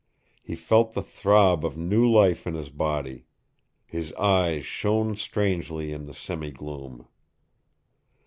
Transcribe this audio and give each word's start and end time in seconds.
He 0.41 0.55
felt 0.55 0.93
the 0.93 1.03
throb 1.03 1.63
of 1.63 1.77
new 1.77 2.09
life 2.09 2.47
in 2.47 2.55
his 2.55 2.69
body. 2.69 3.25
His 3.85 4.11
eyes 4.13 4.65
shone 4.65 5.15
strangely 5.15 5.91
in 5.93 6.07
the 6.07 6.15
semi 6.15 6.49
gloom. 6.49 7.05